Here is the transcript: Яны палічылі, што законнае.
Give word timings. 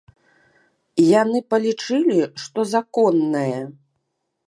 Яны 1.21 1.39
палічылі, 1.55 2.19
што 2.47 2.59
законнае. 2.73 3.57